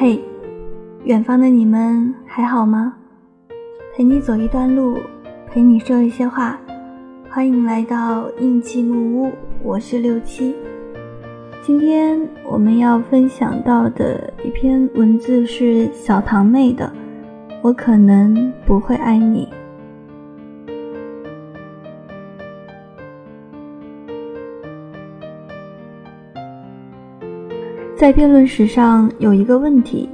[0.00, 0.22] 嘿，
[1.02, 2.94] 远方的你们还好吗？
[3.92, 4.96] 陪你走一段路，
[5.48, 6.56] 陪你说一些话。
[7.28, 10.54] 欢迎来到印记木屋，我是六七。
[11.62, 12.16] 今天
[12.48, 16.92] 我们要分享到的一篇文字是小堂妹的，
[17.60, 19.48] 我可能不会爱你。
[27.98, 30.08] 在辩论史上有一个问题，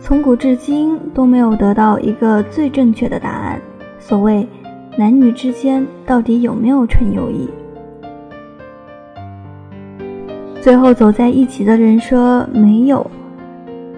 [0.00, 3.60] 从古至今都没有得到一个最正确的答案。
[4.00, 4.44] 所谓
[4.98, 7.48] 男女之间到底有没有纯友谊？
[10.60, 13.08] 最后走在一起的人说没有，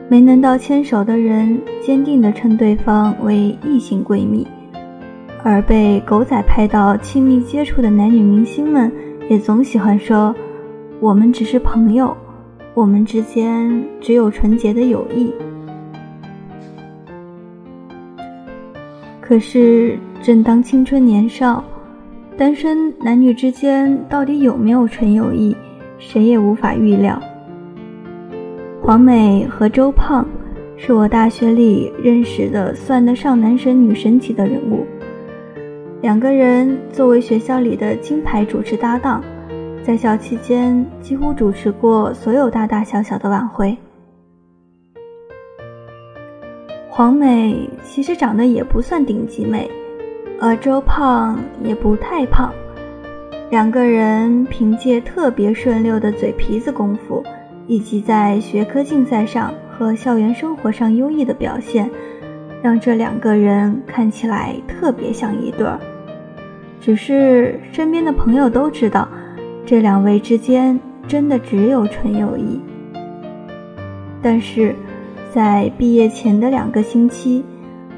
[0.07, 4.47] 没能到牵手的人坚定地称对方为异性闺蜜，
[5.43, 8.93] 而被狗仔拍到亲密接触的男女明星们
[9.31, 10.35] 也总喜欢说
[11.01, 12.15] 我们只是朋友。
[12.75, 15.33] 我们之间只有纯洁的友谊。
[19.21, 21.63] 可是，正当青春年少，
[22.37, 25.57] 单身男女之间到底有没有纯友谊，
[25.99, 27.17] 谁也无法预料。
[28.83, 30.27] 黄美和周胖
[30.77, 34.85] 是我大学里认识的算得上男神女神级的人物，
[36.03, 39.23] 两个人作为学校里的金牌主持搭档。
[39.85, 43.77] 在校期间，几乎主持过所有大大小小的晚会。
[46.89, 49.71] 黄美其实长得也不算顶级美，
[50.41, 52.51] 而周胖也不太胖。
[53.51, 57.23] 两个人凭借特别顺溜的嘴皮子功夫，
[57.67, 61.91] 以及在学科竞赛上和校园生活上优异的表现，
[62.63, 65.79] 让这两个人看起来特别像一对儿。
[66.81, 69.07] 只是身边的朋友都知道。
[69.67, 72.61] 这两位之间真的只有纯友谊，
[74.21, 74.75] 但是，
[75.33, 77.43] 在毕业前的两个星期，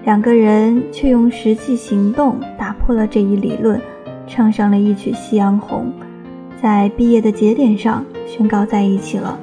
[0.04, 3.80] 两个人却用实际行动打破了这一理论，
[4.28, 5.92] 唱上了一曲《夕阳红》，
[6.62, 9.36] 在毕业的节点上宣告在一起了。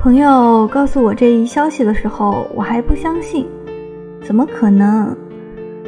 [0.00, 3.46] 朋友告诉我这一消息的时候，我还不相信，
[4.22, 5.16] 怎么可能？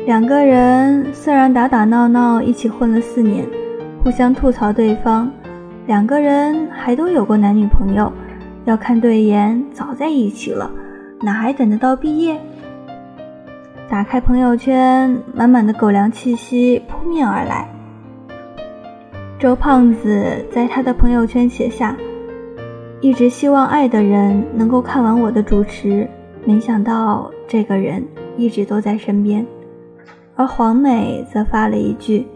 [0.05, 3.47] 两个人虽然打打闹闹一起混了四年，
[4.03, 5.31] 互相吐槽对方，
[5.87, 8.13] 两个人还都有过男女朋友，
[8.65, 10.69] 要看对眼早在一起了，
[11.21, 12.37] 哪还等得到毕业？
[13.89, 17.69] 打开朋友圈，满满的狗粮气息扑面而来。
[19.39, 21.97] 周胖子在他的朋友圈写下
[23.01, 26.09] ：“一直希望爱的人能够看完我的主持，
[26.45, 28.05] 没想到这个人
[28.37, 29.47] 一直都在身边。”
[30.35, 32.27] 而黄美则发了一句：“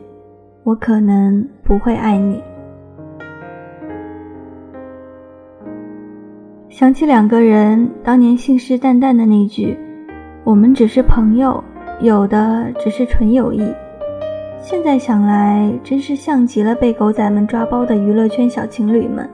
[0.65, 2.43] 我可能不会爱你。”
[6.69, 9.79] 想起两个人当年信誓旦旦的那句
[10.45, 11.65] ：“我们只是朋友，
[12.01, 13.63] 有的只是纯友谊。”
[14.61, 19.29] 现在想来，真是像极了被狗仔们抓包的娱乐圈小情侣们。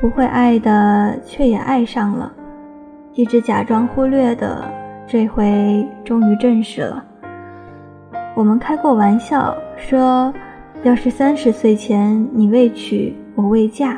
[0.00, 2.32] 不会爱的，却也爱上了；
[3.12, 4.64] 一直假装忽略的，
[5.06, 7.04] 这回终于正视了。
[8.34, 10.34] 我们开过玩笑说，
[10.82, 13.96] 要是三十岁前你未娶我未嫁，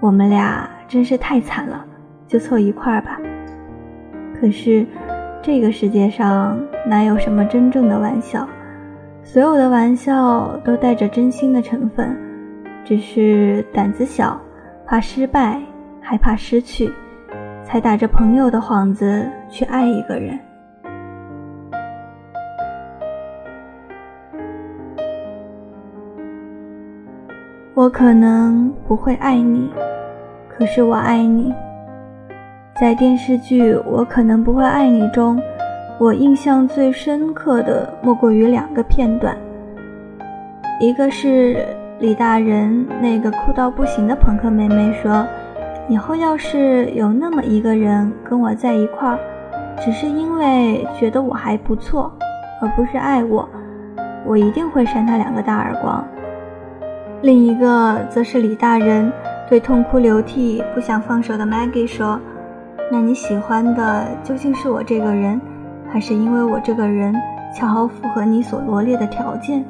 [0.00, 1.84] 我们俩真是太惨了，
[2.26, 3.20] 就凑一块儿吧。
[4.40, 4.86] 可是，
[5.42, 8.48] 这个世界上哪有什么真正的玩笑？
[9.22, 12.16] 所有的玩笑都带着真心的成分，
[12.82, 14.40] 只是胆子小，
[14.86, 15.60] 怕失败，
[16.00, 16.90] 害怕失去，
[17.62, 20.38] 才打着朋友的幌子去爱一个人。
[27.76, 29.68] 我可能不会爱你，
[30.48, 31.52] 可是我爱你。
[32.80, 35.38] 在电视剧《我可能不会爱你》中，
[35.98, 39.36] 我印象最深刻的莫过于两个片段。
[40.80, 41.66] 一个是
[41.98, 45.26] 李大人那个哭到不行的朋克妹妹说
[45.86, 49.18] ：“以后要是有那么一个人跟我在一块儿，
[49.78, 52.10] 只是因为觉得我还不错，
[52.62, 53.46] 而不是爱我，
[54.24, 56.02] 我一定会扇他两个大耳光。”
[57.26, 59.12] 另一个则是李大人
[59.48, 62.20] 对痛哭流涕、不想放手的 Maggie 说
[62.88, 65.40] ：“那你喜欢的究竟是我这个人，
[65.90, 67.12] 还是因为我这个人
[67.52, 69.64] 恰好符合你所罗列的条件？”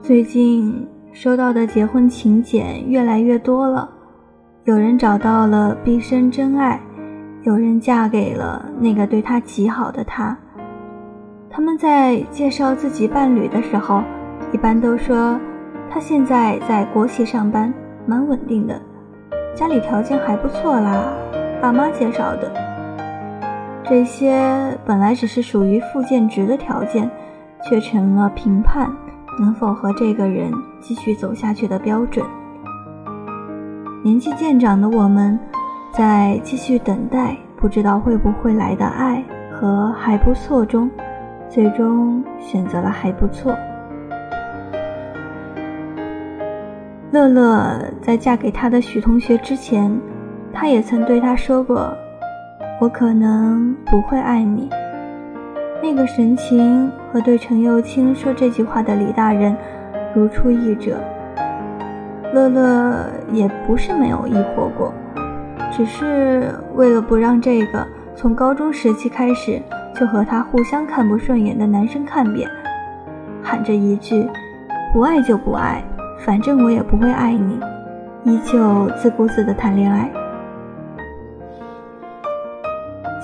[0.00, 3.90] 最近收到的结婚请柬越来越多了，
[4.62, 6.80] 有人找到了毕生真爱，
[7.42, 10.38] 有人嫁给了那个对他极好的他。
[11.50, 14.02] 他们在介绍自己伴侣的时候，
[14.52, 15.38] 一般都说
[15.90, 17.72] ：“他现在在国企上班，
[18.06, 18.80] 蛮稳定的，
[19.54, 21.04] 家里条件还不错啦，
[21.60, 22.52] 爸妈介绍的。
[23.82, 27.10] 这些本来只是属于附件值的条件，
[27.64, 28.90] 却成了评判
[29.40, 32.24] 能否和这个人继续走下去的标准。
[34.04, 35.38] 年纪渐长的我们，
[35.92, 40.88] 在继续等待不知道会不会来的爱和还不错中，
[41.48, 43.56] 最终选择了还不错。
[47.10, 49.90] 乐乐在嫁给他的许同学之前，
[50.52, 51.90] 他也曾对他说过
[52.80, 54.68] ：“我可能不会爱你。”
[55.82, 59.56] 那个神情和对陈幼卿说这句话的李大人
[60.14, 60.98] 如出一辙。
[62.34, 64.92] 乐乐也不是没有疑惑过，
[65.72, 69.62] 只是为了不让这个从高中时期开始
[69.98, 72.48] 就和他互相看不顺眼的男生看扁，
[73.42, 74.28] 喊着一句
[74.94, 75.82] ：“不爱就不爱。”
[76.24, 77.60] 反正我也不会爱你，
[78.24, 80.10] 依旧自顾自的谈恋爱。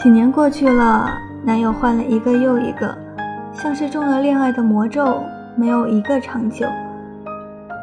[0.00, 1.10] 几年过去了，
[1.44, 2.96] 男友换了一个又一个，
[3.52, 5.20] 像是中了恋爱的魔咒，
[5.56, 6.66] 没有一个长久。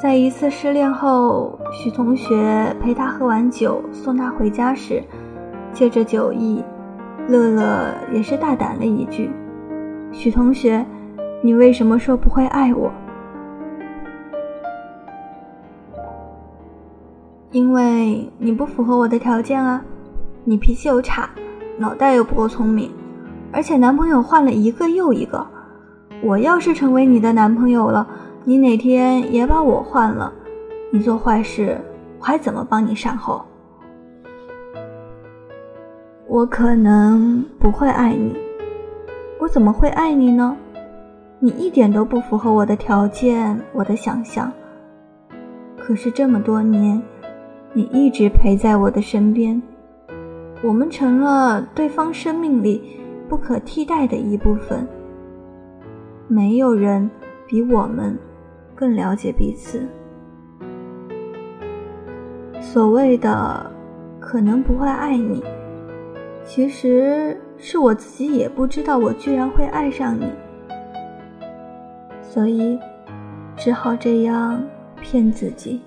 [0.02, 5.04] 在一次失恋后，许同学陪他喝完酒，送他回家时，
[5.74, 6.64] 借着酒意，
[7.32, 9.32] 乐乐也是大胆了一句
[10.12, 10.86] ：“许同学，
[11.42, 12.92] 你为什么说不会爱我？”
[17.52, 19.82] 因为你不符合我的条件啊，
[20.44, 21.30] 你脾气又差，
[21.78, 22.92] 脑袋又不够聪明，
[23.52, 25.46] 而且男朋友换了一个又一个。
[26.22, 28.08] 我要是成为你的男朋友了，
[28.44, 30.32] 你哪天也把我换了，
[30.92, 31.78] 你做坏事
[32.20, 33.44] 我还怎么帮你善后？
[36.32, 38.34] 我可能不会爱你，
[39.38, 40.56] 我怎么会爱你呢？
[41.40, 44.50] 你一点都不符合我的条件，我的想象。
[45.78, 47.02] 可是这么多年。
[47.74, 49.62] 你一直陪在我的身边，
[50.62, 52.82] 我们成了对方生命里
[53.28, 54.88] 不可替代的一部分。
[56.30, 57.10] 没有人
[57.46, 58.18] 比我们
[58.74, 59.86] 更了解彼此。
[62.62, 63.70] 所谓的
[64.20, 65.42] 可能不会爱你，
[66.54, 70.26] 其实是我自己也不知道我居然会爱上你，
[72.22, 72.78] 所以
[73.56, 74.62] 只好这样
[75.00, 75.82] 骗自己。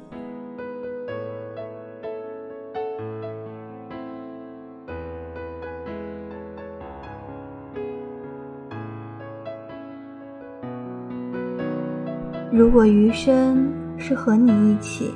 [12.50, 15.14] 如果余生是和你一起，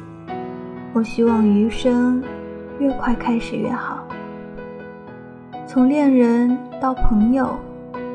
[0.92, 2.22] 我希望余生
[2.78, 3.97] 越快开始越好。
[5.78, 7.56] 从恋人到朋友，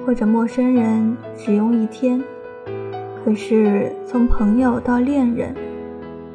[0.06, 2.22] 或者陌生人，只用一天；
[3.24, 5.56] 可是从朋友到恋人，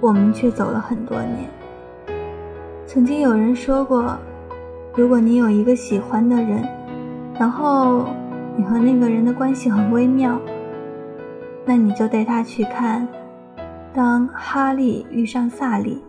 [0.00, 1.50] 我们却走了很多年。
[2.86, 4.16] 曾经有人说过，
[4.94, 6.66] 如果你有一个喜欢的人，
[7.38, 8.06] 然后
[8.56, 10.40] 你和那个人的关系很微妙。
[11.66, 13.06] 那你就带他去看，
[13.92, 16.02] 当哈利遇上萨利，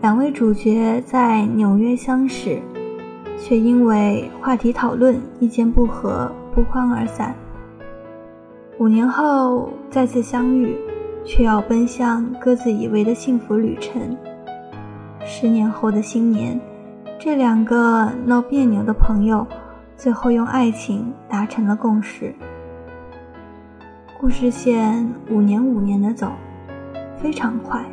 [0.00, 2.58] 两位主角在纽约相识，
[3.42, 7.34] 却因为话题讨论意见不合不欢而散。
[8.78, 10.76] 五年后再次相遇，
[11.24, 14.16] 却要奔向各自以为的幸福旅程。
[15.24, 16.60] 十年后的新年，
[17.18, 19.44] 这两个闹别扭的朋友，
[19.96, 22.32] 最后用爱情达成了共识。
[24.20, 26.30] 故事线五年五年的走，
[27.16, 27.84] 非常快。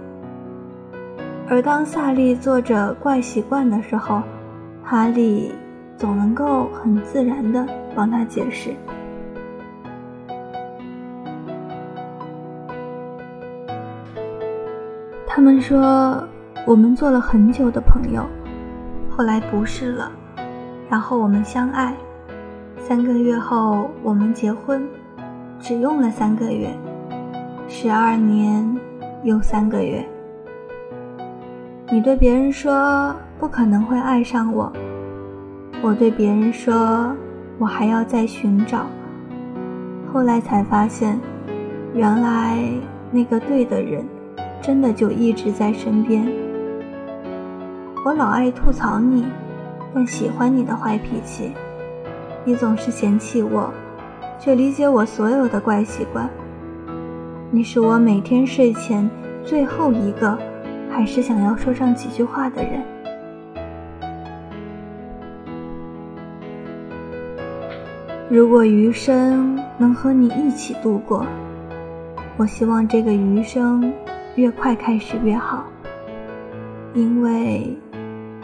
[1.47, 4.21] 而当萨利做着怪习惯的时候，
[4.91, 5.53] 哈利
[5.95, 8.73] 总能够很自然的帮他解释。
[15.27, 16.27] 他们说
[16.65, 18.25] 我们做了很久的朋友，
[19.11, 20.11] 后来不是了，
[20.89, 21.93] 然后我们相爱，
[22.79, 24.83] 三个月后我们结婚。
[25.59, 26.75] 只用了三个月，
[27.67, 28.75] 十二年
[29.21, 30.03] 又三个月。
[31.91, 34.71] 你对别人说不可能会爱上我，
[35.81, 37.15] 我对别人说
[37.57, 38.85] 我还要再寻找。
[40.11, 41.17] 后来才发现，
[41.93, 42.61] 原来
[43.09, 44.03] 那个对的人，
[44.61, 46.27] 真的就一直在身边。
[48.05, 49.25] 我老爱吐槽你，
[49.93, 51.53] 但喜欢你的坏脾气，
[52.43, 53.71] 你总是嫌弃我。
[54.41, 56.29] 却理解我所有的怪习惯。
[57.51, 59.09] 你是我每天睡前
[59.43, 60.37] 最后一个，
[60.89, 62.81] 还是想要说上几句话的人。
[68.31, 71.25] 如果余生能和你一起度过，
[72.37, 73.91] 我希望这个余生
[74.35, 75.65] 越快开始越好，
[76.93, 77.75] 因为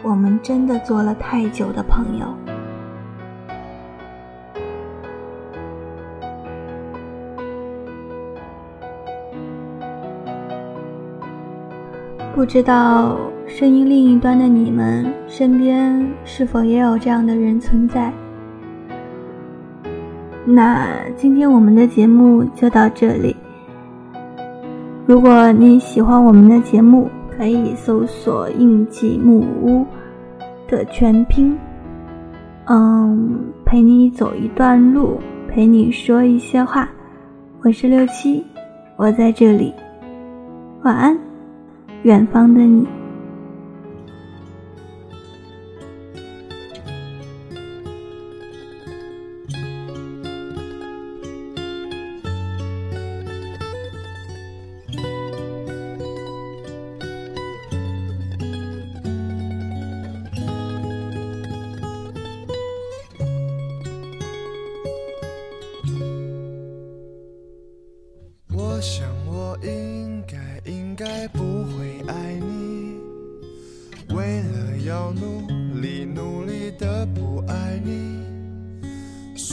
[0.02, 2.26] 我们真的做了太久的朋友。
[12.34, 13.16] 不知道
[13.46, 18.12] 声音另一端的你们身边是否也有这样的人存在？
[20.48, 20.86] 那
[21.16, 23.34] 今天我们的节目就到这里。
[25.04, 29.84] 如果你喜欢我们的节目，可以搜索“印记木屋”
[30.68, 31.58] 的全拼。
[32.66, 36.88] 嗯，陪你走一段路，陪你说一些话。
[37.62, 38.44] 我是六七，
[38.96, 39.74] 我在这里。
[40.84, 41.18] 晚安，
[42.04, 42.86] 远方的你。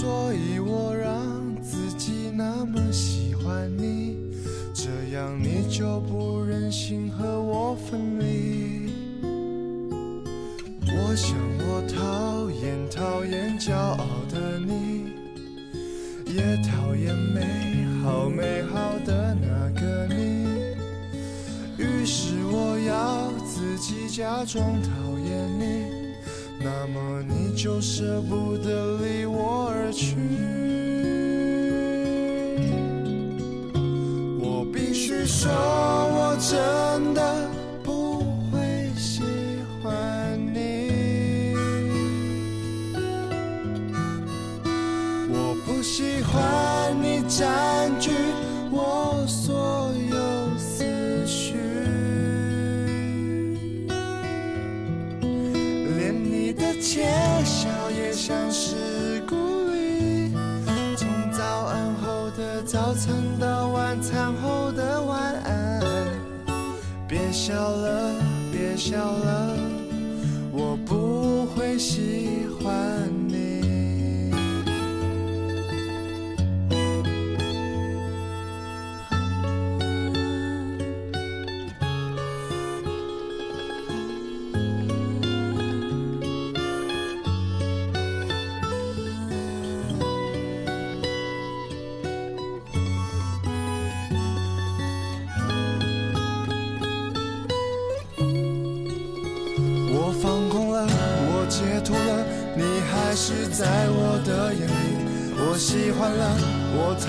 [0.03, 4.17] 所以我让自己那么喜欢你，
[4.73, 8.91] 这样你就不忍心和我分离。
[10.85, 15.05] 我想我讨厌讨厌骄傲的你，
[16.25, 20.75] 也讨厌美好美好的那个你，
[21.77, 25.02] 于是我要自己假装讨。
[26.85, 30.17] 那么你就舍不得离我而去。
[34.37, 37.49] 我必须说，我真的
[37.81, 38.19] 不
[38.51, 39.21] 会喜
[39.81, 41.55] 欢你。
[45.31, 48.11] 我不喜欢你占据
[56.63, 57.03] 的窃
[57.43, 59.35] 笑也像是鼓
[59.69, 60.31] 励，
[60.95, 65.81] 从早安后的早餐到晚餐后的晚安。
[67.05, 68.15] 别笑了，
[68.49, 69.57] 别笑了，
[70.53, 72.92] 我不会喜欢。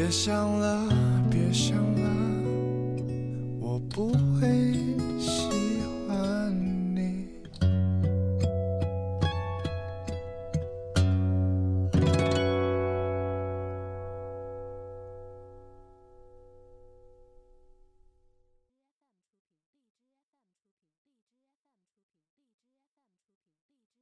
[0.00, 0.88] 别想了，
[1.28, 2.08] 别想了，
[3.58, 4.97] 我不会。